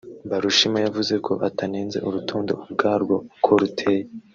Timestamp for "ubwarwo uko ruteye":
2.63-4.05